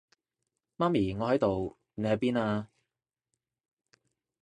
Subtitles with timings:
[0.77, 2.69] 媽咪，我喺度，你喺邊啊？